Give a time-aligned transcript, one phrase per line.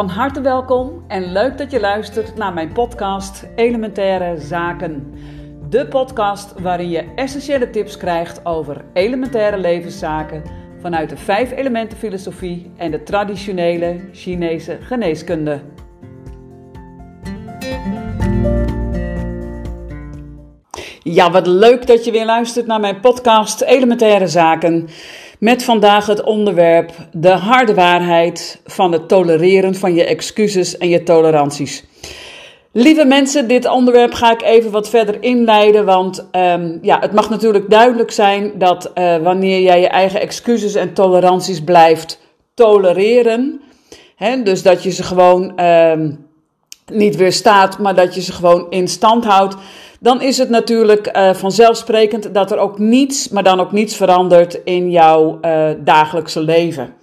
[0.00, 5.14] Van harte welkom en leuk dat je luistert naar mijn podcast Elementaire Zaken.
[5.68, 10.42] De podcast waarin je essentiële tips krijgt over elementaire levenszaken
[10.80, 15.60] vanuit de vijf elementen filosofie en de traditionele Chinese geneeskunde.
[21.02, 24.88] Ja, wat leuk dat je weer luistert naar mijn podcast Elementaire Zaken.
[25.40, 31.02] Met vandaag het onderwerp de harde waarheid van het tolereren van je excuses en je
[31.02, 31.84] toleranties.
[32.72, 37.30] Lieve mensen, dit onderwerp ga ik even wat verder inleiden, want um, ja, het mag
[37.30, 42.20] natuurlijk duidelijk zijn dat uh, wanneer jij je eigen excuses en toleranties blijft
[42.54, 43.60] tolereren,
[44.16, 46.26] hè, dus dat je ze gewoon um,
[46.92, 49.56] niet weerstaat, maar dat je ze gewoon in stand houdt,
[50.00, 54.60] dan is het natuurlijk uh, vanzelfsprekend dat er ook niets, maar dan ook niets verandert
[54.64, 56.94] in jouw uh, dagelijkse leven.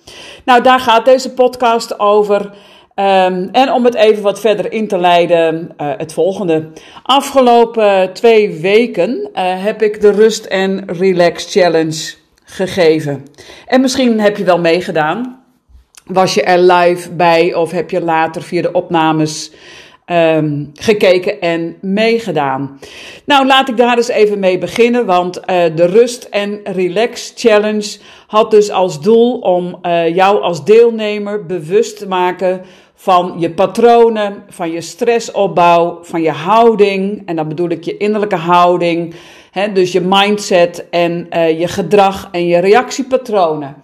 [0.45, 2.41] Nou, daar gaat deze podcast over.
[2.41, 6.67] Um, en om het even wat verder in te leiden, uh, het volgende.
[7.03, 13.25] Afgelopen twee weken heb ik de Rust en Relax Challenge gegeven.
[13.67, 15.43] En misschien heb je wel meegedaan.
[16.05, 19.51] Was je er live bij of heb je later via de opnames
[20.11, 22.79] um, gekeken en meegedaan.
[23.25, 25.43] Nou, laat ik daar eens even mee beginnen, want uh,
[25.75, 31.97] de Rust en Relax Challenge had dus als doel om uh, jou als deelnemer bewust
[31.97, 32.61] te maken
[32.95, 37.21] van je patronen, van je stressopbouw, van je houding.
[37.25, 39.15] En dan bedoel ik je innerlijke houding,
[39.51, 43.75] hè, dus je mindset en uh, je gedrag en je reactiepatronen.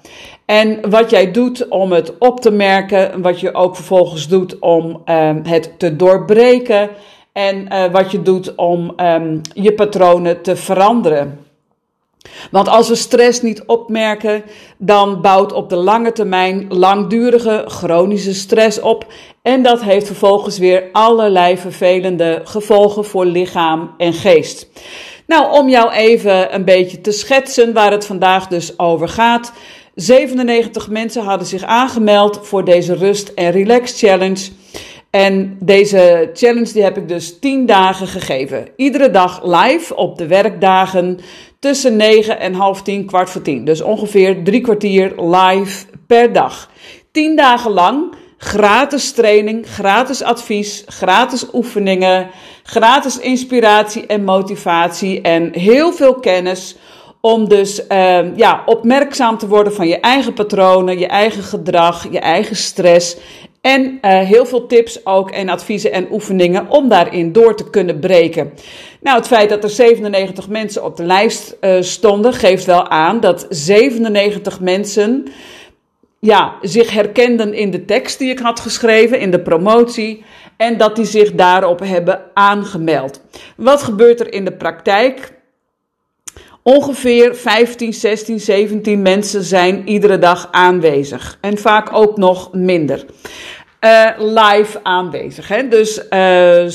[0.46, 5.02] En wat jij doet om het op te merken, wat je ook vervolgens doet om
[5.06, 6.90] um, het te doorbreken
[7.34, 11.40] en uh, wat je doet om um, je patronen te veranderen.
[12.52, 14.44] Want als we stress niet opmerken,
[14.78, 19.06] dan bouwt op de lange termijn langdurige chronische stress op.
[19.42, 24.68] En dat heeft vervolgens weer allerlei vervelende gevolgen voor lichaam en geest.
[25.28, 29.54] Nou, om jou even een beetje te schetsen waar het vandaag dus over gaat.
[29.96, 34.50] 97 mensen hadden zich aangemeld voor deze Rust en Relax Challenge.
[35.10, 38.68] En deze challenge die heb ik dus 10 dagen gegeven.
[38.76, 41.20] Iedere dag live op de werkdagen
[41.60, 43.66] tussen 9 en half 10, kwart voor 10.
[43.66, 46.70] Dus ongeveer drie kwartier live per dag.
[47.12, 52.30] 10 dagen lang gratis training, gratis advies, gratis oefeningen,
[52.64, 56.76] gratis inspiratie en motivatie en heel veel kennis
[57.26, 62.20] om dus uh, ja, opmerkzaam te worden van je eigen patronen, je eigen gedrag, je
[62.20, 63.18] eigen stress.
[63.62, 68.00] En uh, heel veel tips ook en adviezen en oefeningen om daarin door te kunnen
[68.00, 68.54] breken.
[69.02, 73.20] Nou, het feit dat er 97 mensen op de lijst uh, stonden, geeft wel aan
[73.20, 75.26] dat 97 mensen
[76.20, 80.24] ja, zich herkenden in de tekst die ik had geschreven, in de promotie.
[80.58, 83.22] En dat die zich daarop hebben aangemeld.
[83.58, 85.42] Wat gebeurt er in de praktijk?
[86.64, 91.38] Ongeveer 15, 16, 17 mensen zijn iedere dag aanwezig.
[91.42, 93.06] En vaak ook nog minder.
[93.82, 95.48] Uh, live aanwezig.
[95.48, 95.68] Hè?
[95.68, 96.02] Dus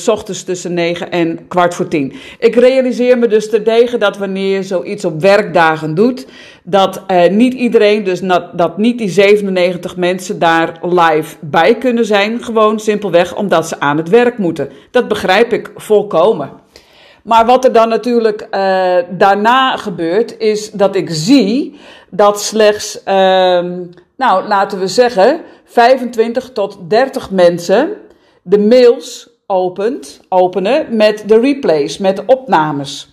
[0.03, 2.13] s ochtends tussen 9 en kwart voor 10.
[2.39, 6.27] Ik realiseer me dus terdege dat wanneer je zoiets op werkdagen doet,
[6.63, 8.21] dat uh, niet iedereen, dus
[8.53, 12.43] dat niet die 97 mensen daar live bij kunnen zijn.
[12.43, 14.71] Gewoon simpelweg omdat ze aan het werk moeten.
[14.91, 16.67] Dat begrijp ik volkomen.
[17.29, 21.79] Maar wat er dan natuurlijk uh, daarna gebeurt, is dat ik zie
[22.11, 23.15] dat slechts, uh,
[24.17, 27.97] nou laten we zeggen, 25 tot 30 mensen
[28.43, 33.13] de mails opent, openen met de replays, met de opnames.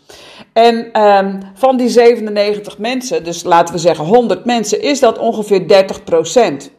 [0.53, 5.67] En um, van die 97 mensen, dus laten we zeggen 100 mensen, is dat ongeveer
[5.67, 6.71] 30 procent.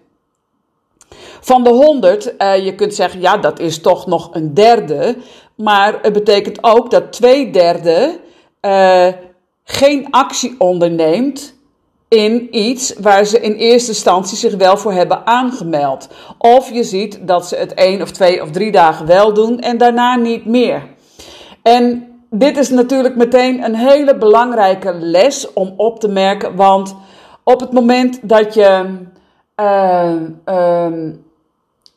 [1.47, 5.17] Van de 100, uh, je kunt zeggen, ja, dat is toch nog een derde.
[5.55, 8.19] Maar het betekent ook dat twee derde
[8.61, 9.07] uh,
[9.65, 11.55] geen actie onderneemt
[12.09, 16.09] in iets waar ze in eerste instantie zich wel voor hebben aangemeld.
[16.39, 19.79] Of je ziet dat ze het één of twee of drie dagen wel doen en
[19.79, 20.83] daarna niet meer.
[21.63, 26.97] En dit is natuurlijk meteen een hele belangrijke les om op te merken, want
[27.45, 28.99] op het moment dat je
[29.61, 30.13] uh,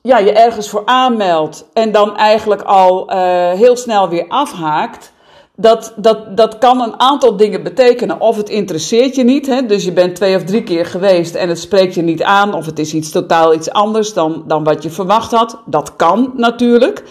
[0.09, 3.15] ja, je ergens voor aanmeldt en dan eigenlijk al uh,
[3.51, 5.13] heel snel weer afhaakt,
[5.56, 8.21] dat, dat, dat kan een aantal dingen betekenen.
[8.21, 9.65] Of het interesseert je niet, hè?
[9.65, 12.65] dus je bent twee of drie keer geweest en het spreekt je niet aan, of
[12.65, 15.61] het is iets totaal iets anders dan, dan wat je verwacht had.
[15.65, 17.03] Dat kan natuurlijk.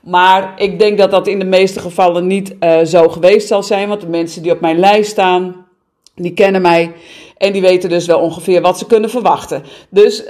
[0.00, 3.88] Maar ik denk dat dat in de meeste gevallen niet uh, zo geweest zal zijn,
[3.88, 5.66] want de mensen die op mijn lijst staan,
[6.14, 6.92] die kennen mij
[7.36, 9.62] en die weten dus wel ongeveer wat ze kunnen verwachten.
[9.88, 10.24] Dus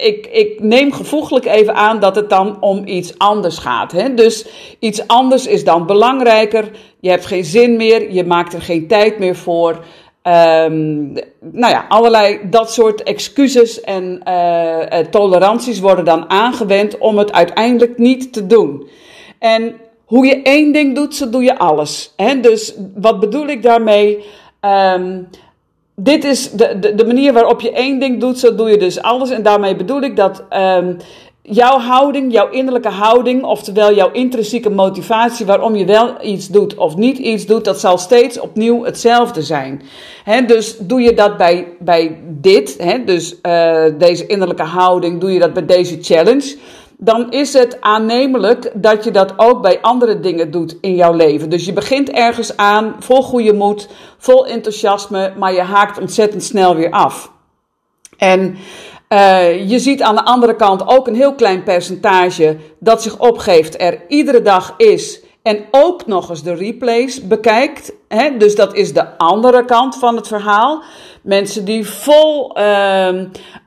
[0.00, 3.92] ik, ik neem gevoeglijk even aan dat het dan om iets anders gaat.
[3.92, 4.14] Hè?
[4.14, 4.46] Dus
[4.78, 6.70] iets anders is dan belangrijker.
[7.00, 9.84] Je hebt geen zin meer, je maakt er geen tijd meer voor.
[10.26, 17.32] Um, nou ja, allerlei dat soort excuses en uh, toleranties worden dan aangewend om het
[17.32, 18.88] uiteindelijk niet te doen.
[19.38, 19.74] En
[20.04, 22.12] hoe je één ding doet, zo doe je alles.
[22.16, 22.40] Hè?
[22.40, 24.24] Dus wat bedoel ik daarmee?
[24.60, 25.28] Um,
[25.94, 29.02] dit is de, de, de, manier waarop je één ding doet, zo doe je dus
[29.02, 29.30] alles.
[29.30, 30.96] En daarmee bedoel ik dat um,
[31.42, 36.96] jouw houding, jouw innerlijke houding, oftewel jouw intrinsieke motivatie waarom je wel iets doet of
[36.96, 39.82] niet iets doet, dat zal steeds opnieuw hetzelfde zijn.
[40.46, 45.52] Dus doe je dat bij, bij dit, dus uh, deze innerlijke houding, doe je dat
[45.52, 46.56] bij deze challenge
[47.04, 51.50] dan is het aannemelijk dat je dat ook bij andere dingen doet in jouw leven.
[51.50, 56.74] Dus je begint ergens aan, vol goede moed, vol enthousiasme, maar je haakt ontzettend snel
[56.76, 57.32] weer af.
[58.16, 58.56] En
[59.08, 63.80] uh, je ziet aan de andere kant ook een heel klein percentage dat zich opgeeft,
[63.80, 67.92] er iedere dag is en ook nog eens de replays bekijkt.
[68.08, 68.36] Hè?
[68.36, 70.82] Dus dat is de andere kant van het verhaal.
[71.22, 73.08] Mensen die vol uh,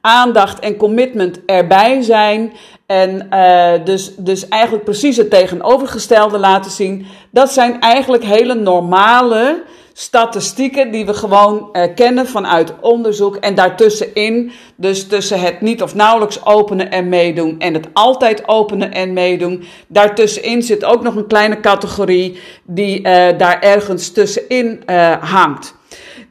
[0.02, 2.54] aandacht en commitment erbij zijn.
[2.88, 7.06] En uh, dus, dus eigenlijk precies het tegenovergestelde laten zien.
[7.32, 9.64] Dat zijn eigenlijk hele normale
[9.94, 13.36] statistieken die we gewoon uh, kennen vanuit onderzoek.
[13.36, 18.92] En daartussenin, dus tussen het niet of nauwelijks openen en meedoen en het altijd openen
[18.92, 19.64] en meedoen.
[19.88, 23.04] Daartussenin zit ook nog een kleine categorie die uh,
[23.38, 24.84] daar ergens tussenin
[25.20, 25.76] hangt.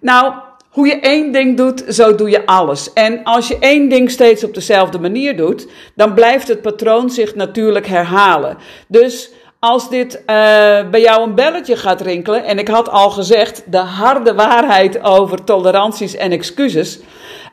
[0.00, 0.32] Nou,
[0.76, 2.92] hoe je één ding doet, zo doe je alles.
[2.92, 7.34] En als je één ding steeds op dezelfde manier doet, dan blijft het patroon zich
[7.34, 8.56] natuurlijk herhalen.
[8.88, 10.24] Dus als dit uh,
[10.90, 15.44] bij jou een belletje gaat rinkelen, en ik had al gezegd de harde waarheid over
[15.44, 16.98] toleranties en excuses.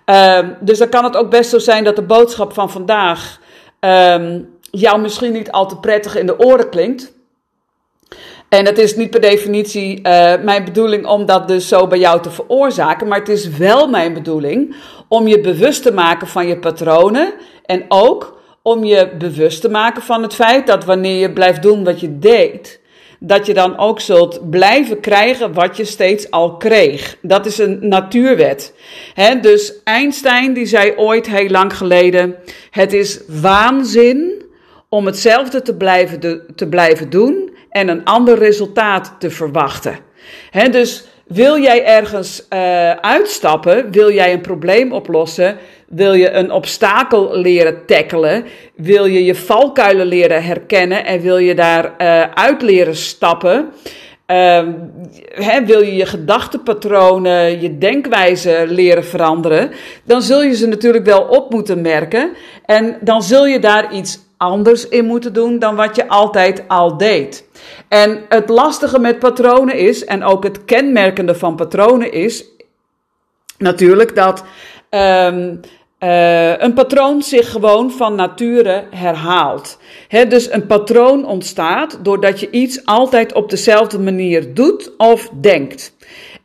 [0.05, 3.39] Uh, dus dan kan het ook best zo zijn dat de boodschap van vandaag
[3.81, 4.15] uh,
[4.61, 7.12] jou misschien niet al te prettig in de oren klinkt.
[8.53, 10.03] En het is niet per definitie uh,
[10.43, 13.07] mijn bedoeling om dat dus zo bij jou te veroorzaken.
[13.07, 14.75] Maar het is wel mijn bedoeling
[15.07, 17.33] om je bewust te maken van je patronen.
[17.65, 21.83] En ook om je bewust te maken van het feit dat wanneer je blijft doen
[21.83, 22.79] wat je deed,
[23.19, 27.17] dat je dan ook zult blijven krijgen wat je steeds al kreeg.
[27.21, 28.73] Dat is een natuurwet.
[29.41, 32.35] Dus Einstein die zei ooit heel lang geleden:
[32.69, 34.43] Het is waanzin
[34.89, 37.42] om hetzelfde te blijven, te blijven doen
[37.73, 39.97] en een ander resultaat te verwachten.
[40.71, 47.37] Dus wil jij ergens uh, uitstappen, wil jij een probleem oplossen, wil je een obstakel
[47.37, 52.95] leren tackelen, wil je je valkuilen leren herkennen en wil je daar uh, uit leren
[52.95, 53.69] stappen,
[54.27, 54.63] uh,
[55.65, 59.71] wil je je gedachtenpatronen, je denkwijze leren veranderen,
[60.03, 62.33] dan zul je ze natuurlijk wel op moeten merken
[62.65, 66.97] en dan zul je daar iets anders in moeten doen dan wat je altijd al
[66.97, 67.47] deed.
[67.87, 72.45] En het lastige met patronen is, en ook het kenmerkende van patronen is,
[73.57, 74.43] natuurlijk dat
[74.89, 75.59] um,
[75.99, 79.77] uh, een patroon zich gewoon van nature herhaalt.
[80.07, 85.95] He, dus een patroon ontstaat doordat je iets altijd op dezelfde manier doet of denkt.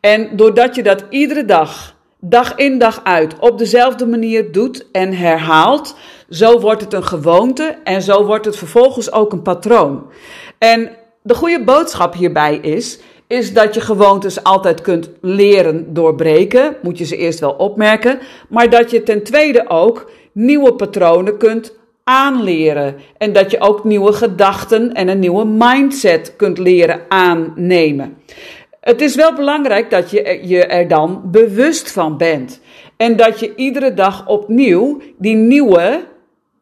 [0.00, 5.12] En doordat je dat iedere dag, dag in dag uit, op dezelfde manier doet en
[5.12, 5.96] herhaalt,
[6.28, 10.06] zo wordt het een gewoonte en zo wordt het vervolgens ook een patroon.
[10.58, 10.90] En
[11.22, 16.76] de goede boodschap hierbij is, is dat je gewoontes altijd kunt leren doorbreken.
[16.82, 18.18] Moet je ze eerst wel opmerken.
[18.48, 22.96] Maar dat je ten tweede ook nieuwe patronen kunt aanleren.
[23.18, 28.16] En dat je ook nieuwe gedachten en een nieuwe mindset kunt leren aannemen.
[28.80, 32.60] Het is wel belangrijk dat je je er dan bewust van bent.
[32.96, 36.04] En dat je iedere dag opnieuw die nieuwe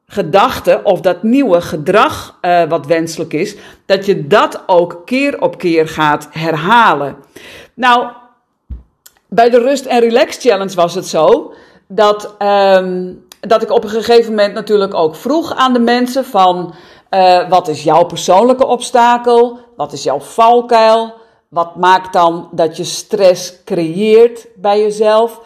[0.06, 5.58] gedachte of dat nieuwe gedrag uh, wat wenselijk is, dat je dat ook keer op
[5.58, 7.16] keer gaat herhalen.
[7.74, 8.06] Nou,
[9.28, 11.54] bij de Rust en Relax Challenge was het zo
[11.88, 16.74] dat, um, dat ik op een gegeven moment natuurlijk ook vroeg aan de mensen van
[17.10, 19.58] uh, wat is jouw persoonlijke obstakel?
[19.76, 21.14] Wat is jouw valkuil?
[21.48, 25.40] Wat maakt dan dat je stress creëert bij jezelf?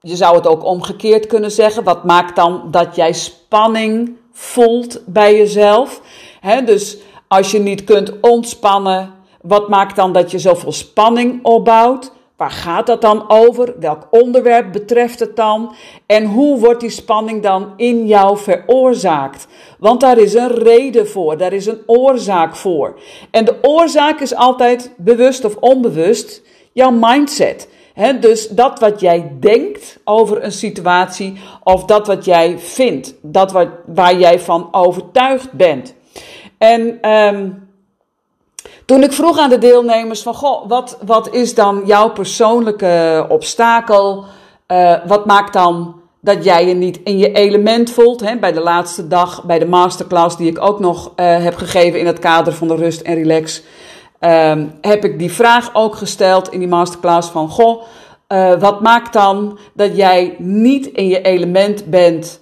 [0.00, 1.84] Je zou het ook omgekeerd kunnen zeggen.
[1.84, 6.00] Wat maakt dan dat jij spanning voelt bij jezelf?
[6.64, 12.12] Dus als je niet kunt ontspannen, wat maakt dan dat je zoveel spanning opbouwt?
[12.36, 13.74] Waar gaat dat dan over?
[13.78, 15.74] Welk onderwerp betreft het dan?
[16.06, 19.46] En hoe wordt die spanning dan in jou veroorzaakt?
[19.78, 23.00] Want daar is een reden voor, daar is een oorzaak voor.
[23.30, 26.42] En de oorzaak is altijd bewust of onbewust
[26.72, 27.68] jouw mindset.
[28.20, 33.68] Dus dat wat jij denkt over een situatie of dat wat jij vindt, dat wat,
[33.86, 35.94] waar jij van overtuigd bent.
[36.58, 37.68] En um,
[38.84, 44.24] toen ik vroeg aan de deelnemers van, goh, wat, wat is dan jouw persoonlijke obstakel?
[44.68, 48.40] Uh, wat maakt dan dat jij je niet in je element voelt?
[48.40, 52.06] Bij de laatste dag, bij de masterclass die ik ook nog uh, heb gegeven in
[52.06, 53.62] het kader van de rust en relax,
[54.20, 57.82] um, heb ik die vraag ook gesteld in die masterclass van, goh,
[58.28, 62.40] uh, wat maakt dan dat jij niet in je element bent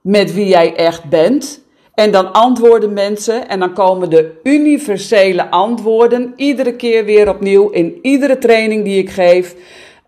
[0.00, 1.60] met wie jij echt bent?
[1.94, 7.98] En dan antwoorden mensen en dan komen de universele antwoorden iedere keer weer opnieuw in
[8.02, 9.54] iedere training die ik geef.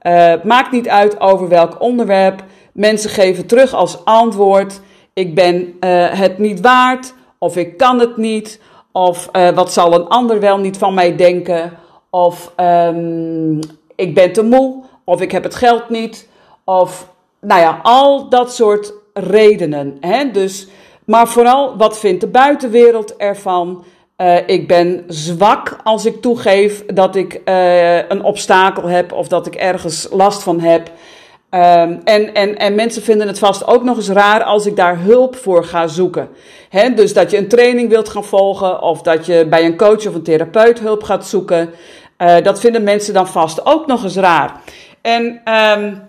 [0.03, 2.45] Uh, maakt niet uit over welk onderwerp.
[2.73, 4.81] Mensen geven terug als antwoord:
[5.13, 8.61] ik ben uh, het niet waard, of ik kan het niet,
[8.97, 11.73] of uh, wat zal een ander wel niet van mij denken,
[12.11, 13.59] of um,
[13.95, 16.29] ik ben te moe, of ik heb het geld niet,
[16.65, 17.09] of
[17.41, 19.97] nou ja, al dat soort redenen.
[20.01, 20.31] Hè?
[20.31, 20.69] Dus
[21.05, 23.85] maar vooral, wat vindt de buitenwereld ervan?
[24.17, 29.47] Uh, ik ben zwak als ik toegeef dat ik uh, een obstakel heb of dat
[29.47, 30.91] ik ergens last van heb.
[31.55, 35.01] Um, en, en, en mensen vinden het vast ook nog eens raar als ik daar
[35.01, 36.29] hulp voor ga zoeken.
[36.95, 40.15] Dus dat je een training wilt gaan volgen of dat je bij een coach of
[40.15, 41.71] een therapeut hulp gaat zoeken.
[42.19, 44.61] Uh, dat vinden mensen dan vast ook nog eens raar.
[45.03, 45.41] En
[45.79, 46.03] um,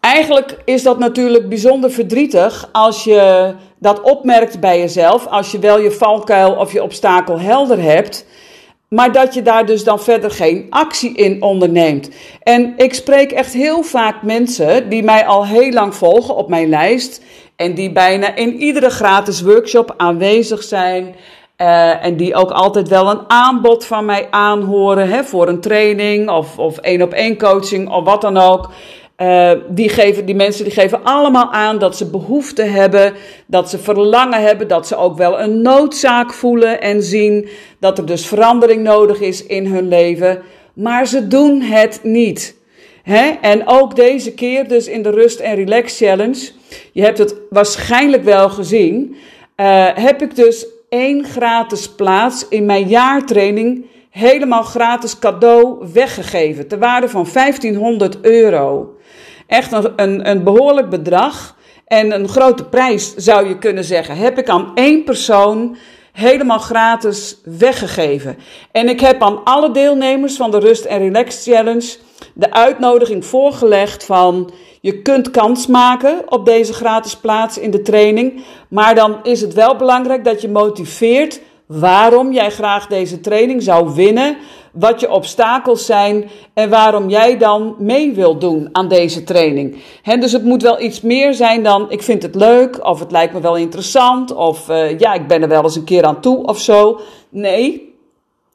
[0.00, 5.80] Eigenlijk is dat natuurlijk bijzonder verdrietig als je dat opmerkt bij jezelf, als je wel
[5.80, 8.26] je valkuil of je obstakel helder hebt,
[8.88, 12.10] maar dat je daar dus dan verder geen actie in onderneemt.
[12.42, 16.68] En ik spreek echt heel vaak mensen die mij al heel lang volgen op mijn
[16.68, 17.22] lijst
[17.56, 21.14] en die bijna in iedere gratis workshop aanwezig zijn.
[21.56, 26.30] Uh, en die ook altijd wel een aanbod van mij aanhoren hè, voor een training
[26.30, 28.70] of, of één op één coaching of wat dan ook.
[29.22, 33.14] Uh, die, geven, die mensen die geven allemaal aan dat ze behoefte hebben,
[33.46, 37.48] dat ze verlangen hebben, dat ze ook wel een noodzaak voelen en zien
[37.80, 40.42] dat er dus verandering nodig is in hun leven.
[40.72, 42.56] Maar ze doen het niet.
[43.02, 43.30] Hè?
[43.40, 46.50] En ook deze keer, dus in de Rust en Relax Challenge,
[46.92, 49.16] je hebt het waarschijnlijk wel gezien,
[49.56, 56.68] uh, heb ik dus één gratis plaats in mijn jaartraining helemaal gratis cadeau weggegeven.
[56.68, 58.96] Ter waarde van 1500 euro.
[59.48, 61.56] Echt een, een, een behoorlijk bedrag.
[61.86, 64.16] En een grote prijs zou je kunnen zeggen.
[64.16, 65.76] Heb ik aan één persoon
[66.12, 68.38] helemaal gratis weggegeven.
[68.72, 71.96] En ik heb aan alle deelnemers van de Rust en Relax Challenge
[72.34, 74.50] de uitnodiging voorgelegd van
[74.80, 78.44] je kunt kans maken op deze gratis plaats in de training.
[78.68, 83.94] Maar dan is het wel belangrijk dat je motiveert waarom jij graag deze training zou
[83.94, 84.36] winnen,
[84.72, 89.76] wat je obstakels zijn en waarom jij dan mee wilt doen aan deze training.
[90.20, 93.32] dus het moet wel iets meer zijn dan ik vind het leuk of het lijkt
[93.32, 96.44] me wel interessant of uh, ja, ik ben er wel eens een keer aan toe
[96.44, 97.00] of zo.
[97.28, 97.94] Nee,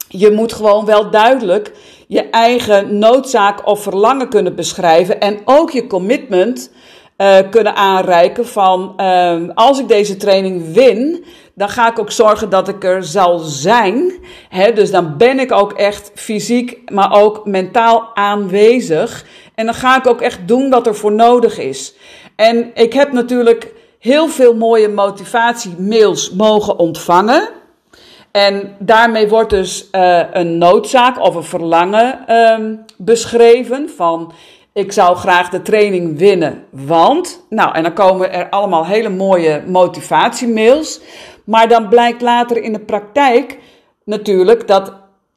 [0.08, 1.72] je moet gewoon wel duidelijk
[2.06, 6.70] je eigen noodzaak of verlangen kunnen beschrijven en ook je commitment
[7.18, 12.50] uh, kunnen aanreiken van uh, als ik deze training win, dan ga ik ook zorgen
[12.50, 14.12] dat ik er zal zijn.
[14.48, 14.72] Hè?
[14.72, 19.24] Dus dan ben ik ook echt fysiek, maar ook mentaal aanwezig.
[19.54, 21.94] En dan ga ik ook echt doen wat er voor nodig is.
[22.36, 27.48] En ik heb natuurlijk heel veel mooie motivatiemails mogen ontvangen.
[28.30, 34.32] En daarmee wordt dus uh, een noodzaak of een verlangen uh, beschreven van
[34.74, 37.44] ik zou graag de training winnen, want.
[37.48, 41.00] Nou, en dan komen er allemaal hele mooie motivatiemails.
[41.44, 43.58] Maar dan blijkt later in de praktijk
[44.04, 44.92] natuurlijk dat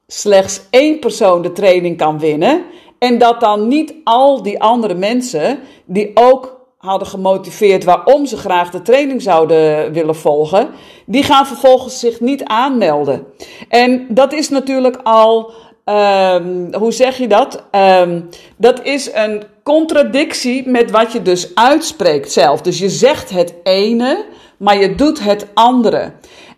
[0.06, 2.64] slechts één persoon de training kan winnen.
[2.98, 8.70] En dat dan niet al die andere mensen die ook hadden gemotiveerd waarom ze graag
[8.70, 10.68] de training zouden willen volgen,
[11.06, 13.26] die gaan vervolgens zich niet aanmelden.
[13.68, 15.52] En dat is natuurlijk al,
[15.88, 17.64] um, hoe zeg je dat?
[17.72, 22.60] Um, dat is een contradictie met wat je dus uitspreekt zelf.
[22.60, 24.24] Dus je zegt het ene,
[24.56, 26.12] maar je doet het andere.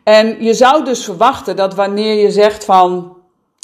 [0.04, 3.16] En je zou dus verwachten dat wanneer je zegt van,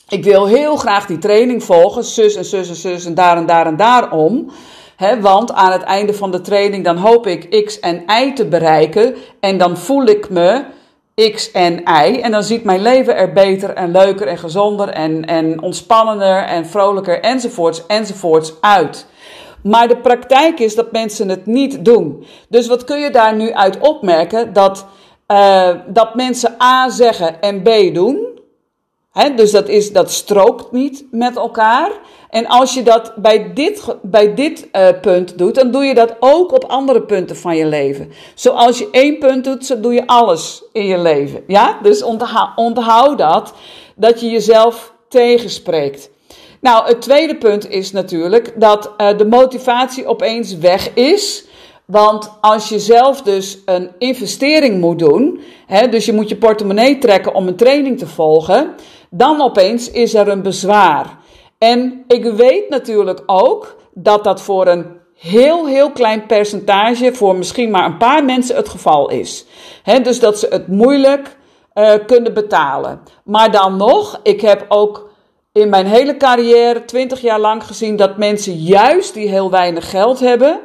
[0.08, 3.46] ik wil heel graag die training volgen, zus en zus en zus en daar en
[3.46, 4.50] daar en daarom.
[4.96, 8.46] He, want aan het einde van de training dan hoop ik X en Y te
[8.46, 9.14] bereiken.
[9.40, 10.64] En dan voel ik me
[11.32, 12.20] X en Y.
[12.20, 16.66] En dan ziet mijn leven er beter en leuker en gezonder en, en ontspannender en
[16.66, 19.06] vrolijker enzovoorts enzovoorts uit.
[19.62, 22.26] Maar de praktijk is dat mensen het niet doen.
[22.48, 24.52] Dus wat kun je daar nu uit opmerken?
[24.52, 24.86] Dat,
[25.28, 28.40] uh, dat mensen A zeggen en B doen.
[29.36, 31.90] dus dat, is, dat strookt niet met elkaar.
[32.36, 36.16] En als je dat bij dit, bij dit uh, punt doet, dan doe je dat
[36.20, 38.12] ook op andere punten van je leven.
[38.34, 41.42] Zoals je één punt doet, zo doe je alles in je leven.
[41.46, 41.78] Ja?
[41.82, 42.02] Dus
[42.56, 43.52] onthoud, dat,
[43.94, 46.10] dat je jezelf tegenspreekt.
[46.60, 51.44] Nou, het tweede punt is natuurlijk dat uh, de motivatie opeens weg is.
[51.84, 56.98] Want als je zelf dus een investering moet doen, hè, dus je moet je portemonnee
[56.98, 58.74] trekken om een training te volgen,
[59.10, 61.24] dan opeens is er een bezwaar.
[61.58, 67.70] En ik weet natuurlijk ook dat dat voor een heel, heel klein percentage, voor misschien
[67.70, 69.46] maar een paar mensen het geval is.
[70.02, 71.36] Dus dat ze het moeilijk
[71.74, 73.00] uh, kunnen betalen.
[73.24, 75.08] Maar dan nog, ik heb ook
[75.52, 80.20] in mijn hele carrière, 20 jaar lang gezien, dat mensen juist die heel weinig geld
[80.20, 80.60] hebben,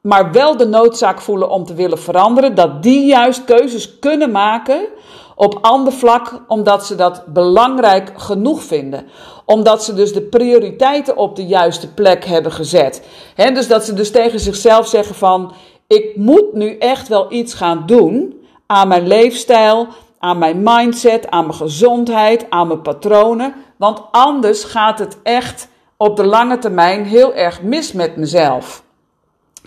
[0.00, 4.86] maar wel de noodzaak voelen om te willen veranderen, dat die juist keuzes kunnen maken
[5.34, 9.06] op ander vlak, omdat ze dat belangrijk genoeg vinden.
[9.44, 13.02] Omdat ze dus de prioriteiten op de juiste plek hebben gezet.
[13.36, 15.52] Dus dat ze dus tegen zichzelf zeggen van,
[15.86, 19.86] ik moet nu echt wel iets gaan doen aan mijn leefstijl,
[20.18, 23.54] aan mijn mindset, aan mijn gezondheid, aan mijn patronen.
[23.76, 28.82] Want anders gaat het echt op de lange termijn heel erg mis met mezelf.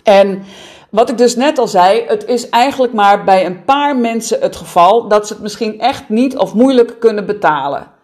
[0.02, 0.42] En
[0.90, 4.56] wat ik dus net al zei, het is eigenlijk maar bij een paar mensen het
[4.56, 7.96] geval dat ze het misschien echt niet of moeilijk kunnen betalen.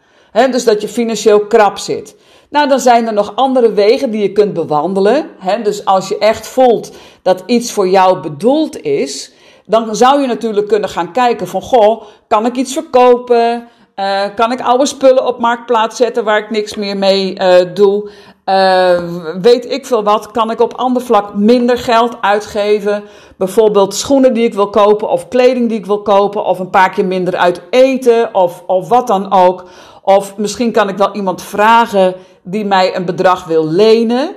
[0.51, 2.17] Dus dat je financieel krap zit.
[2.49, 5.31] Nou, dan zijn er nog andere wegen die je kunt bewandelen.
[5.63, 9.33] dus als je echt voelt dat iets voor jou bedoeld is,
[9.67, 13.69] dan zou je natuurlijk kunnen gaan kijken van, goh, kan ik iets verkopen?
[13.97, 18.11] Uh, kan ik oude spullen op marktplaats zetten waar ik niks meer mee uh, doe?
[18.45, 18.99] Uh,
[19.41, 23.05] weet ik veel wat, kan ik op ander vlak minder geld uitgeven?
[23.37, 26.91] Bijvoorbeeld schoenen die ik wil kopen, of kleding die ik wil kopen, of een paar
[26.91, 29.65] keer minder uit eten, of, of wat dan ook.
[30.03, 34.35] Of misschien kan ik wel iemand vragen die mij een bedrag wil lenen.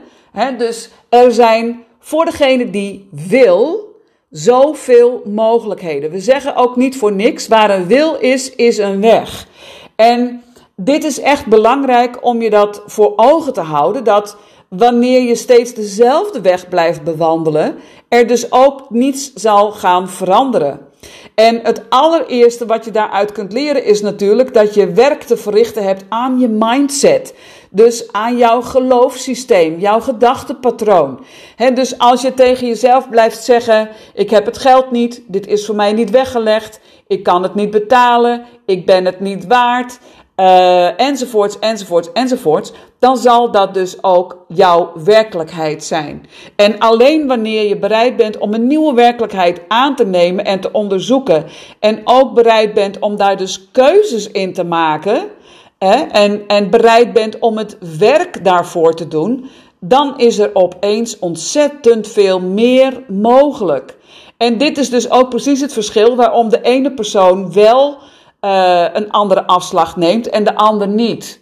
[0.57, 3.86] Dus er zijn voor degene die wil,
[4.29, 6.11] zoveel mogelijkheden.
[6.11, 9.47] We zeggen ook niet voor niks, waar een wil is, is een weg.
[9.95, 10.43] En
[10.75, 14.37] dit is echt belangrijk om je dat voor ogen te houden, dat
[14.69, 17.75] wanneer je steeds dezelfde weg blijft bewandelen,
[18.09, 20.86] er dus ook niets zal gaan veranderen.
[21.35, 25.83] En het allereerste wat je daaruit kunt leren is natuurlijk dat je werk te verrichten
[25.83, 27.33] hebt aan je mindset.
[27.69, 31.25] Dus aan jouw geloofssysteem, jouw gedachtepatroon.
[31.73, 35.75] dus als je tegen jezelf blijft zeggen: Ik heb het geld niet, dit is voor
[35.75, 39.99] mij niet weggelegd, ik kan het niet betalen, ik ben het niet waard.
[40.41, 46.25] Uh, enzovoorts, enzovoorts, enzovoorts, dan zal dat dus ook jouw werkelijkheid zijn.
[46.55, 50.71] En alleen wanneer je bereid bent om een nieuwe werkelijkheid aan te nemen en te
[50.71, 51.45] onderzoeken,
[51.79, 55.29] en ook bereid bent om daar dus keuzes in te maken,
[55.77, 62.07] en, en bereid bent om het werk daarvoor te doen, dan is er opeens ontzettend
[62.07, 63.97] veel meer mogelijk.
[64.37, 67.97] En dit is dus ook precies het verschil waarom de ene persoon wel
[68.41, 71.39] uh, een andere afslag neemt en de ander niet.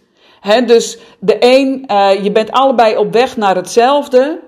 [0.66, 4.44] Dus de een, uh, je bent allebei op weg naar hetzelfde.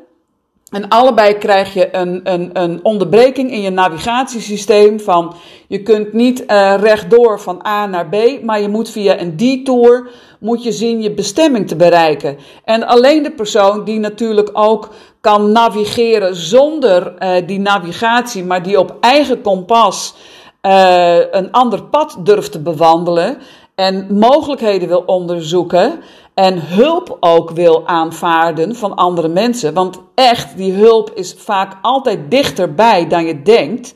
[0.68, 5.34] En allebei krijg je een, een, een onderbreking in je navigatiesysteem van
[5.66, 10.10] je kunt niet uh, rechtdoor van A naar B, maar je moet via een detour
[10.40, 12.38] moet je zien je bestemming te bereiken.
[12.64, 14.88] En alleen de persoon die natuurlijk ook
[15.20, 17.14] kan navigeren zonder
[17.46, 20.14] die navigatie, maar die op eigen kompas
[20.62, 23.38] uh, een ander pad durft te bewandelen
[23.74, 26.00] en mogelijkheden wil onderzoeken
[26.34, 29.74] en hulp ook wil aanvaarden van andere mensen.
[29.74, 33.94] Want echt, die hulp is vaak altijd dichterbij dan je denkt.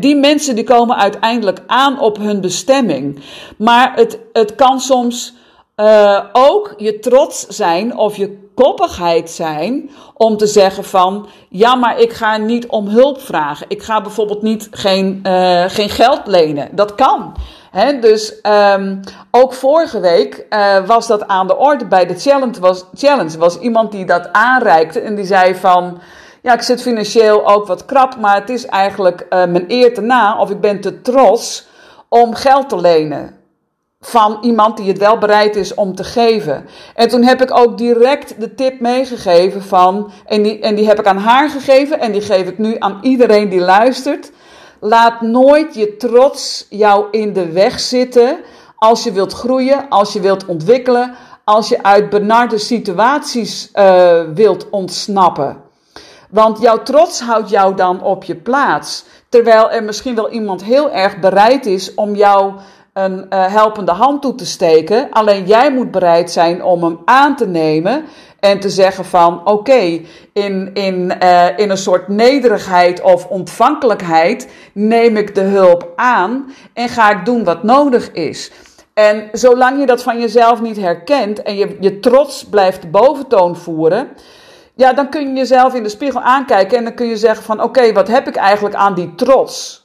[0.00, 3.20] die mensen die komen uiteindelijk aan op hun bestemming.
[3.56, 5.34] Maar het, het kan soms
[5.76, 12.00] uh, ook je trots zijn of je koppigheid zijn om te zeggen van ja, maar
[12.00, 13.66] ik ga niet om hulp vragen.
[13.68, 16.68] Ik ga bijvoorbeeld niet geen, uh, geen geld lenen.
[16.72, 17.34] Dat kan.
[17.70, 18.34] He, dus
[18.72, 22.60] um, ook vorige week uh, was dat aan de orde bij de challenge.
[22.60, 26.00] Was, challenge was iemand die dat aanreikte en die zei van
[26.42, 30.00] ja, ik zit financieel ook wat krap, maar het is eigenlijk uh, mijn eer te
[30.00, 31.66] na of ik ben te trots
[32.08, 33.36] om geld te lenen
[34.06, 36.66] van iemand die het wel bereid is om te geven.
[36.94, 40.98] En toen heb ik ook direct de tip meegegeven van, en die, en die heb
[40.98, 44.30] ik aan haar gegeven en die geef ik nu aan iedereen die luistert.
[44.80, 48.38] Laat nooit je trots jou in de weg zitten
[48.76, 51.14] als je wilt groeien, als je wilt ontwikkelen,
[51.44, 55.56] als je uit benarde situaties uh, wilt ontsnappen.
[56.30, 59.04] Want jouw trots houdt jou dan op je plaats.
[59.28, 62.52] Terwijl er misschien wel iemand heel erg bereid is om jou
[62.96, 65.10] een uh, helpende hand toe te steken.
[65.10, 68.04] Alleen jij moet bereid zijn om hem aan te nemen
[68.40, 70.00] en te zeggen van oké,
[70.32, 76.88] in, in, uh, in een soort nederigheid of ontvankelijkheid neem ik de hulp aan en
[76.88, 78.50] ga ik doen wat nodig is.
[78.94, 84.08] En zolang je dat van jezelf niet herkent en je, je trots blijft boventoon voeren,
[84.74, 87.62] ja, dan kun je jezelf in de spiegel aankijken en dan kun je zeggen van
[87.62, 89.84] oké, wat heb ik eigenlijk aan die trots?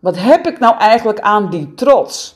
[0.00, 2.35] Wat heb ik nou eigenlijk aan die trots?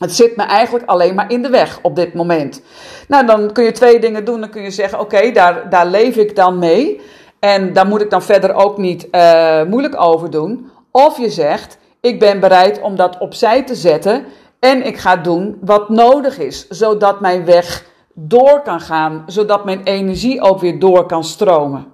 [0.00, 2.62] Het zit me eigenlijk alleen maar in de weg op dit moment.
[3.08, 4.40] Nou, dan kun je twee dingen doen.
[4.40, 7.00] Dan kun je zeggen: Oké, daar, daar leef ik dan mee.
[7.38, 10.70] En daar moet ik dan verder ook niet uh, moeilijk over doen.
[10.90, 14.24] Of je zegt: Ik ben bereid om dat opzij te zetten.
[14.60, 19.82] En ik ga doen wat nodig is, zodat mijn weg door kan gaan, zodat mijn
[19.82, 21.92] energie ook weer door kan stromen.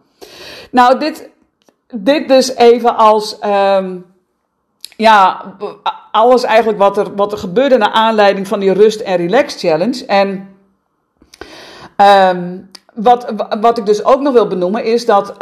[0.71, 1.29] Nou, dit,
[1.95, 3.39] dit dus even als.
[3.45, 4.05] Um,
[4.97, 5.55] ja,
[6.17, 10.07] alles eigenlijk wat er, wat er gebeurde naar aanleiding van die Rust en Relax Challenge.
[10.07, 10.49] En
[12.37, 15.39] um, wat, wat ik dus ook nog wil benoemen is dat, uh,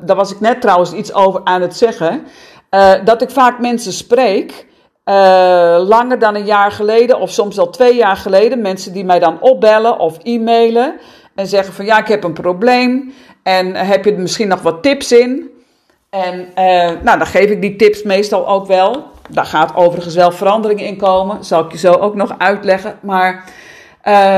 [0.00, 2.26] daar was ik net trouwens iets over aan het zeggen,
[2.70, 4.66] uh, dat ik vaak mensen spreek,
[5.04, 5.14] uh,
[5.86, 9.40] langer dan een jaar geleden of soms al twee jaar geleden, mensen die mij dan
[9.40, 10.94] opbellen of e-mailen
[11.34, 14.82] en zeggen van ja, ik heb een probleem en heb je er misschien nog wat
[14.82, 15.51] tips in?
[16.12, 19.10] En uh, nou, dan geef ik die tips meestal ook wel.
[19.28, 21.44] Daar gaat overigens wel verandering in komen.
[21.44, 22.98] Zal ik je zo ook nog uitleggen.
[23.00, 23.44] Maar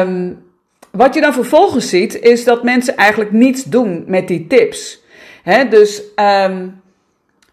[0.01, 0.45] um,
[0.91, 5.01] wat je dan vervolgens ziet, is dat mensen eigenlijk niets doen met die tips.
[5.43, 6.83] He, dus um,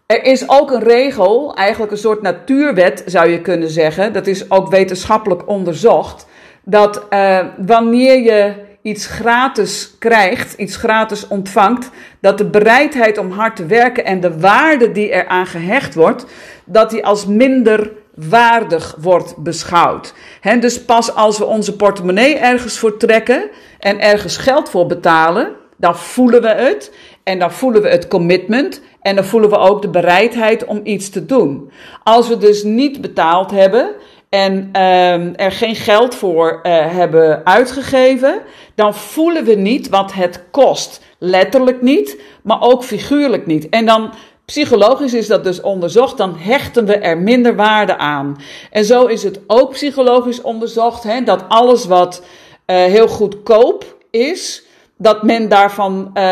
[0.06, 4.12] er is ook een regel, eigenlijk een soort natuurwet zou je kunnen zeggen.
[4.12, 6.26] Dat is ook wetenschappelijk onderzocht.
[6.64, 11.90] Dat uh, wanneer je iets gratis krijgt, iets gratis ontvangt,
[12.20, 16.26] dat de bereidheid om hard te werken en de waarde die eraan gehecht wordt,
[16.64, 20.14] dat die als minder waardig wordt beschouwd.
[20.60, 25.96] Dus pas als we onze portemonnee ergens voor trekken en ergens geld voor betalen, dan
[25.96, 26.92] voelen we het
[27.22, 31.10] en dan voelen we het commitment en dan voelen we ook de bereidheid om iets
[31.10, 31.70] te doen.
[32.02, 33.90] Als we dus niet betaald hebben
[34.32, 38.42] en um, er geen geld voor uh, hebben uitgegeven,
[38.74, 41.00] dan voelen we niet wat het kost.
[41.18, 43.68] Letterlijk niet, maar ook figuurlijk niet.
[43.68, 44.12] En dan
[44.44, 48.36] Psychologisch is dat dus onderzocht, dan hechten we er minder waarde aan.
[48.70, 52.22] En zo is het ook psychologisch onderzocht, hè, dat alles wat
[52.66, 54.64] uh, heel goedkoop is,
[54.98, 56.22] dat men daarvan uh,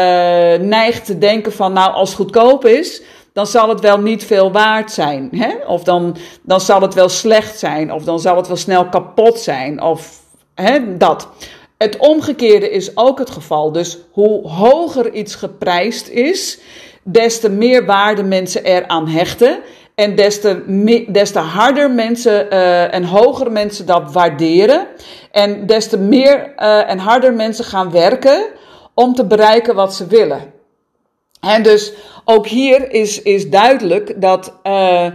[0.59, 3.03] neigt te denken van, nou, als goedkoop is,
[3.41, 5.29] dan zal het wel niet veel waard zijn.
[5.37, 5.55] Hè?
[5.67, 9.39] Of dan, dan zal het wel slecht zijn, of dan zal het wel snel kapot
[9.39, 10.21] zijn, of
[10.55, 11.29] hè, dat.
[11.79, 13.73] Het omgekeerde is ook het geval.
[13.73, 16.59] Dus hoe hoger iets geprijsd is,
[17.03, 19.61] des te meer waarde mensen eraan hechten.
[19.95, 24.87] En des te, des te harder mensen uh, en hoger mensen dat waarderen.
[25.31, 28.47] En des te meer uh, en harder mensen gaan werken
[28.95, 30.60] om te bereiken wat ze willen.
[31.41, 31.93] En dus
[32.25, 34.55] ook hier is, is duidelijk dat.
[34.65, 35.07] Uh,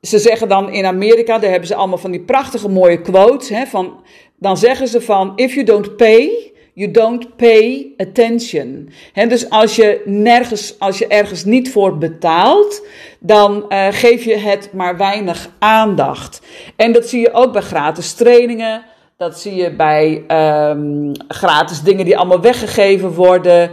[0.00, 3.48] ze zeggen dan in Amerika, daar hebben ze allemaal van die prachtige mooie quotes.
[3.48, 4.00] Hè, van,
[4.36, 8.90] dan zeggen ze van: If you don't pay, You don't pay attention.
[9.12, 12.86] He, dus als je, nergens, als je ergens niet voor betaalt,
[13.18, 16.42] dan uh, geef je het maar weinig aandacht.
[16.76, 18.82] En dat zie je ook bij gratis trainingen.
[19.16, 20.24] Dat zie je bij
[20.70, 23.70] um, gratis dingen die allemaal weggegeven worden.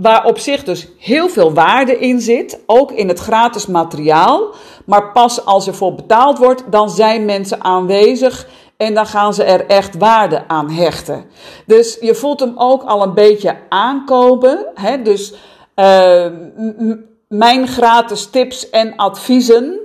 [0.00, 4.54] Waar op zich dus heel veel waarde in zit, ook in het gratis materiaal.
[4.84, 9.44] Maar pas als er voor betaald wordt, dan zijn mensen aanwezig en dan gaan ze
[9.44, 11.24] er echt waarde aan hechten.
[11.66, 14.66] Dus je voelt hem ook al een beetje aankomen.
[14.74, 15.02] Hè?
[15.02, 15.34] Dus
[15.76, 16.26] uh,
[17.28, 19.80] mijn gratis tips en adviezen,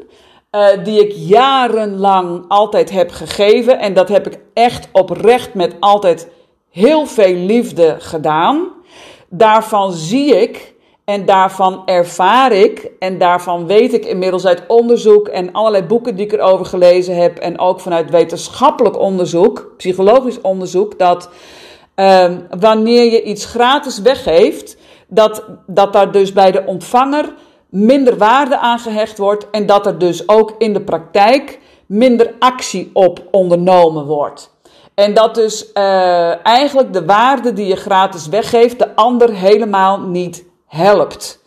[0.52, 3.80] uh, die ik jarenlang altijd heb gegeven.
[3.80, 6.28] En dat heb ik echt oprecht met altijd
[6.70, 8.68] heel veel liefde gedaan.
[9.30, 10.74] Daarvan zie ik
[11.06, 16.26] en daarvan ervaar ik en daarvan weet ik inmiddels uit onderzoek en allerlei boeken die
[16.26, 21.30] ik erover gelezen heb en ook vanuit wetenschappelijk onderzoek, psychologisch onderzoek, dat
[21.96, 27.34] uh, wanneer je iets gratis weggeeft, dat, dat daar dus bij de ontvanger
[27.70, 32.90] minder waarde aan gehecht wordt en dat er dus ook in de praktijk minder actie
[32.94, 34.55] op ondernomen wordt.
[34.96, 40.46] En dat dus uh, eigenlijk de waarde die je gratis weggeeft, de ander helemaal niet
[40.68, 41.44] helpt.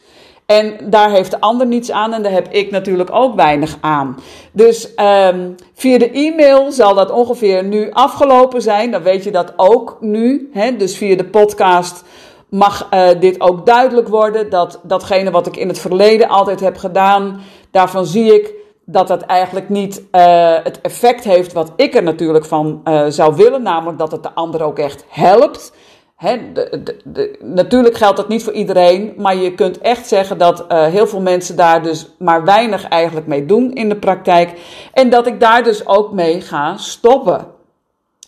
[0.47, 4.17] En daar heeft de ander niets aan en daar heb ik natuurlijk ook weinig aan.
[4.53, 8.91] Dus um, via de e-mail zal dat ongeveer nu afgelopen zijn.
[8.91, 10.51] Dan weet je dat ook nu.
[10.53, 10.77] Hè?
[10.77, 12.05] Dus via de podcast
[12.49, 14.51] mag uh, dit ook duidelijk worden.
[14.51, 18.55] Dat datgene wat ik in het verleden altijd heb gedaan, daarvan zie ik
[18.90, 23.37] dat het eigenlijk niet uh, het effect heeft wat ik er natuurlijk van uh, zou
[23.37, 25.72] willen, namelijk dat het de ander ook echt helpt.
[26.16, 30.64] Hè, de, de, natuurlijk geldt dat niet voor iedereen, maar je kunt echt zeggen dat
[30.68, 34.61] uh, heel veel mensen daar dus maar weinig eigenlijk mee doen in de praktijk.
[34.92, 37.46] En dat ik daar dus ook mee ga stoppen.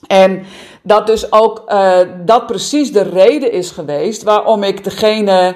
[0.06, 0.42] En
[0.82, 1.72] dat dus ook
[2.24, 5.54] dat precies de reden is geweest waarom ik degene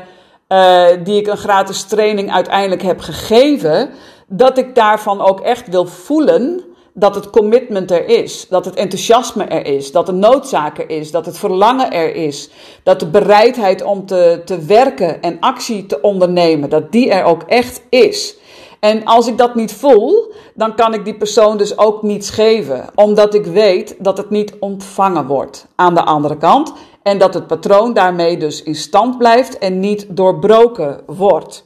[1.02, 3.90] die ik een gratis training uiteindelijk heb gegeven,
[4.28, 6.64] dat ik daarvan ook echt wil voelen
[6.96, 11.10] dat het commitment er is, dat het enthousiasme er is, dat de noodzaak er is,
[11.10, 12.50] dat het verlangen er is,
[12.82, 17.42] dat de bereidheid om te, te werken en actie te ondernemen, dat die er ook
[17.42, 18.36] echt is.
[18.80, 22.84] En als ik dat niet voel, dan kan ik die persoon dus ook niets geven,
[22.94, 27.46] omdat ik weet dat het niet ontvangen wordt aan de andere kant en dat het
[27.46, 31.64] patroon daarmee dus in stand blijft en niet doorbroken wordt.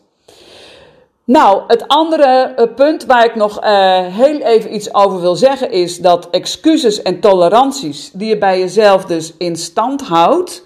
[1.28, 5.70] Nou, het andere uh, punt waar ik nog uh, heel even iets over wil zeggen
[5.70, 10.64] is dat excuses en toleranties die je bij jezelf dus in stand houdt,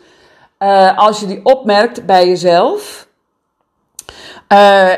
[0.59, 3.09] uh, als je die opmerkt bij jezelf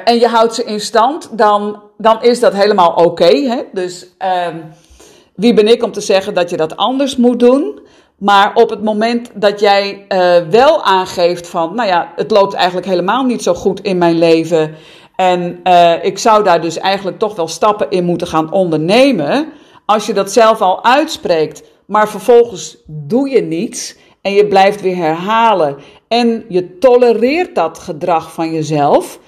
[0.05, 3.65] en je houdt ze in stand, dan, dan is dat helemaal oké.
[3.73, 4.59] Dus ehm,
[5.35, 7.81] wie ben ik om te zeggen dat je dat anders moet doen?
[8.19, 10.07] Maar op het moment dat jij
[10.51, 14.75] wel aangeeft van, nou ja, het loopt eigenlijk helemaal niet zo goed in mijn leven.
[15.17, 19.53] En uh, ik zou daar dus eigenlijk toch wel stappen in moeten gaan ondernemen.
[19.87, 24.97] Als je dat zelf al uitspreekt, maar vervolgens doe je niets en je blijft weer
[24.97, 25.77] herhalen
[26.09, 29.19] en je tolereert dat gedrag van jezelf.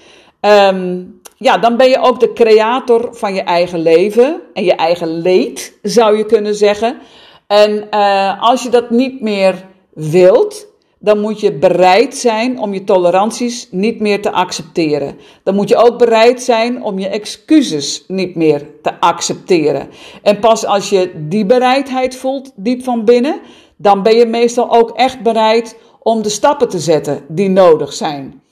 [0.41, 5.19] Um, ja, dan ben je ook de creator van je eigen leven en je eigen
[5.21, 6.99] leed, zou je kunnen zeggen.
[7.47, 10.67] En uh, als je dat niet meer wilt,
[11.07, 15.19] dan moet je bereid zijn om je toleranties niet meer te accepteren.
[15.43, 19.89] Dan moet je ook bereid zijn om je excuses niet meer te accepteren.
[20.23, 23.41] En pas als je die bereidheid voelt diep van binnen,
[23.77, 28.43] dan ben je meestal ook echt bereid om de stappen te zetten die nodig zijn.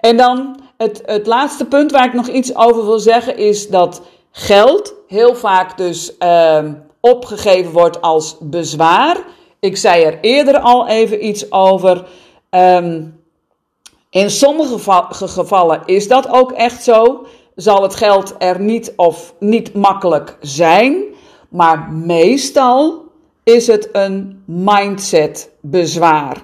[0.00, 4.02] En dan het, het laatste punt waar ik nog iets over wil zeggen is dat
[4.30, 6.64] geld heel vaak dus uh,
[7.00, 9.16] opgegeven wordt als bezwaar
[9.60, 12.06] ik zei er eerder al even iets over.
[12.50, 13.18] Um,
[14.10, 14.78] in sommige
[15.10, 17.26] gevallen is dat ook echt zo.
[17.54, 21.04] Zal het geld er niet of niet makkelijk zijn.
[21.48, 23.04] Maar meestal
[23.44, 26.42] is het een mindset bezwaar.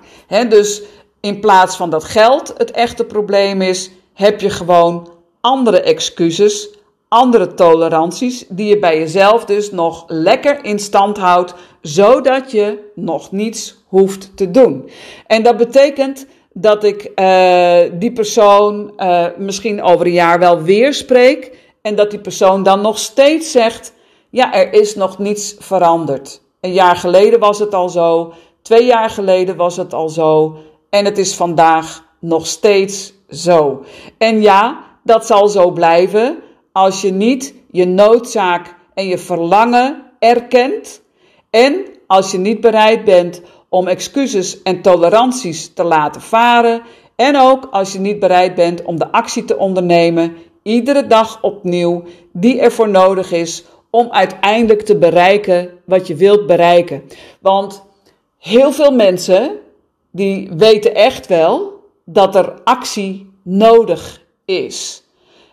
[0.49, 0.83] dus
[1.21, 6.69] in plaats van dat geld het echte probleem is, heb je gewoon andere excuses
[7.09, 13.33] andere toleranties die je bij jezelf dus nog lekker in stand houdt, zodat je nog
[13.33, 14.91] niets hoeft te doen.
[15.27, 20.95] En dat betekent dat ik uh, die persoon uh, misschien over een jaar wel weer
[20.95, 23.93] spreek en dat die persoon dan nog steeds zegt:
[24.31, 26.41] ja, er is nog niets veranderd.
[26.61, 30.57] Een jaar geleden was het al zo, twee jaar geleden was het al zo
[30.91, 33.85] en het is vandaag nog steeds zo.
[34.19, 36.39] En ja, dat zal zo blijven
[36.77, 41.03] als je niet je noodzaak en je verlangen erkent
[41.51, 46.83] en als je niet bereid bent om excuses en toleranties te laten varen
[47.15, 52.03] en ook als je niet bereid bent om de actie te ondernemen, iedere dag opnieuw,
[52.33, 57.03] die ervoor nodig is om uiteindelijk te bereiken wat je wilt bereiken.
[57.41, 57.83] Want
[58.39, 59.59] heel veel mensen
[60.11, 61.73] die weten echt wel
[62.05, 65.05] dat er actie nodig is.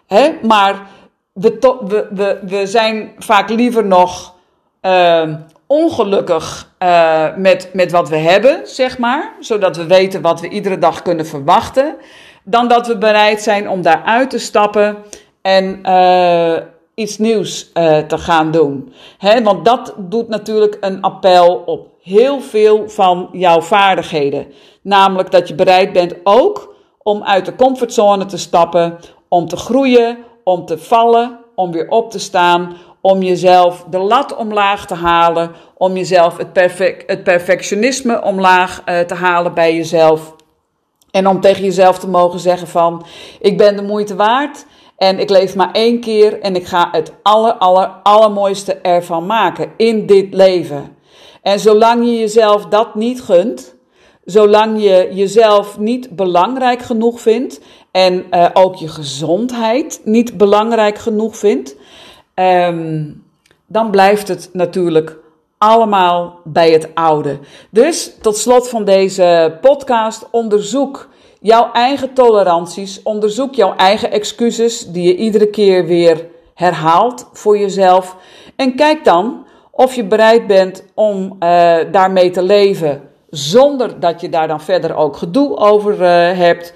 [0.07, 0.31] Hè?
[0.41, 0.92] Maar
[1.33, 4.35] we, we, zijn vaak liever nog
[4.81, 5.35] uh,
[5.67, 9.33] ongelukkig uh, met, met wat we hebben, zeg maar.
[9.39, 11.95] Zodat we weten wat we iedere dag kunnen verwachten.
[12.43, 14.97] Dan dat we bereid zijn om daaruit te stappen
[15.41, 16.57] en uh,
[16.95, 17.71] iets nieuws
[18.07, 18.93] te gaan doen.
[19.17, 19.43] Hè?
[19.43, 24.45] Want dat doet natuurlijk een appel op heel veel van jouw vaardigheden.
[24.81, 30.17] Namelijk dat je bereid bent ook om uit de comfortzone te stappen, om te groeien,
[30.43, 35.51] om te vallen, om weer op te staan, om jezelf de lat omlaag te halen,
[35.77, 40.35] om jezelf het, perfect, het perfectionisme omlaag uh, te halen bij jezelf.
[41.11, 43.05] En om tegen jezelf te mogen zeggen van,
[43.39, 44.65] ik ben de moeite waard
[44.97, 49.71] en ik leef maar één keer en ik ga het aller, aller, allermooiste ervan maken
[49.77, 50.97] in dit leven.
[51.41, 53.75] En zolang je jezelf dat niet gunt,
[54.25, 57.61] zolang je jezelf niet belangrijk genoeg vindt
[57.93, 61.75] en uh, ook je gezondheid niet belangrijk genoeg vindt,
[62.35, 63.23] um,
[63.67, 65.17] dan blijft het natuurlijk
[65.57, 67.39] allemaal bij het oude.
[67.69, 75.07] Dus tot slot van deze podcast, onderzoek jouw eigen toleranties, onderzoek jouw eigen excuses die
[75.07, 78.15] je iedere keer weer herhaalt voor jezelf.
[78.55, 84.29] En kijk dan of je bereid bent om uh, daarmee te leven zonder dat je
[84.29, 86.73] daar dan verder ook gedoe over uh, hebt.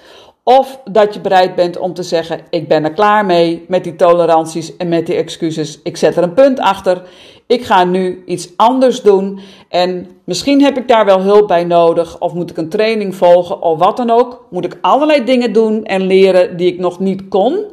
[0.48, 3.96] Of dat je bereid bent om te zeggen: Ik ben er klaar mee met die
[3.96, 5.80] toleranties en met die excuses.
[5.82, 7.02] Ik zet er een punt achter.
[7.46, 9.40] Ik ga nu iets anders doen.
[9.68, 12.20] En misschien heb ik daar wel hulp bij nodig.
[12.20, 14.46] Of moet ik een training volgen of wat dan ook.
[14.50, 17.64] Moet ik allerlei dingen doen en leren die ik nog niet kon.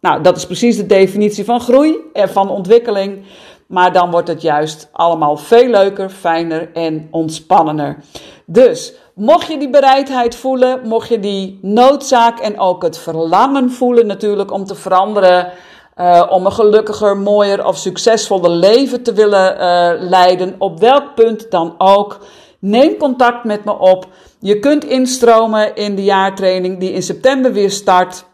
[0.00, 3.24] Nou, dat is precies de definitie van groei en van ontwikkeling.
[3.66, 7.96] Maar dan wordt het juist allemaal veel leuker, fijner en ontspannender.
[8.44, 14.06] Dus mocht je die bereidheid voelen, mocht je die noodzaak en ook het verlangen voelen
[14.06, 15.52] natuurlijk om te veranderen,
[15.96, 21.50] uh, om een gelukkiger, mooier of succesvoller leven te willen uh, leiden, op welk punt
[21.50, 22.18] dan ook,
[22.58, 24.06] neem contact met me op.
[24.40, 28.24] Je kunt instromen in de jaartraining die in september weer start.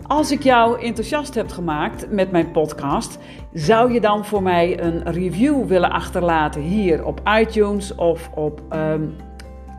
[0.07, 3.17] Als ik jou enthousiast heb gemaakt met mijn podcast,
[3.53, 9.15] zou je dan voor mij een review willen achterlaten hier op iTunes of op um,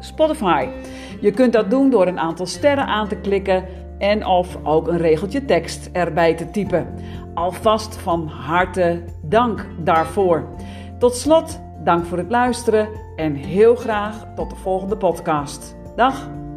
[0.00, 0.66] Spotify?
[1.20, 3.64] Je kunt dat doen door een aantal sterren aan te klikken
[3.98, 6.86] en of ook een regeltje tekst erbij te typen.
[7.34, 10.48] Alvast van harte dank daarvoor.
[10.98, 15.76] Tot slot, dank voor het luisteren en heel graag tot de volgende podcast.
[15.96, 16.47] Dag!